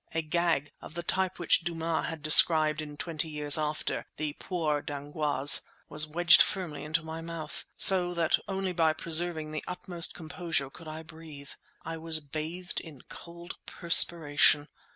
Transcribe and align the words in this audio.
A 0.15 0.23
gag, 0.23 0.71
of 0.81 0.95
the 0.95 1.03
type 1.03 1.37
which 1.37 1.59
Dumas 1.61 2.07
has 2.07 2.17
described 2.17 2.81
in 2.81 2.97
"Twenty 2.97 3.29
Years 3.29 3.55
After," 3.55 4.07
the 4.17 4.33
poire 4.39 4.81
d'angoisse, 4.81 5.61
was 5.89 6.07
wedged 6.07 6.41
firmly 6.41 6.83
into 6.83 7.03
my 7.03 7.21
mouth, 7.21 7.65
so 7.77 8.11
that 8.15 8.39
only 8.47 8.73
by 8.73 8.93
preserving 8.93 9.51
the 9.51 9.63
utmost 9.67 10.15
composure 10.15 10.71
could 10.71 10.87
I 10.87 11.03
breathe. 11.03 11.51
I 11.85 11.97
was 11.97 12.19
bathed 12.19 12.79
in 12.79 13.01
cold 13.09 13.57
perspiration. 13.67 14.69